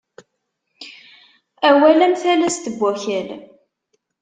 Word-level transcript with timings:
Awal 1.67 1.99
am 2.05 2.13
talast 2.21 2.65
n 2.71 2.75
wakal. 2.79 3.29